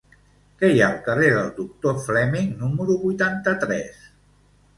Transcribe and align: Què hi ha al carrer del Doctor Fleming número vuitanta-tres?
Què 0.61 0.69
hi 0.75 0.79
ha 0.85 0.87
al 0.93 0.95
carrer 1.07 1.29
del 1.35 1.51
Doctor 1.57 1.99
Fleming 2.07 2.49
número 2.63 2.97
vuitanta-tres? 3.05 4.03